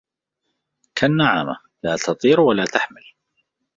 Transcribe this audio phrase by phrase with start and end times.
[0.95, 3.03] كالنعامة: لا تطير ولا تحمل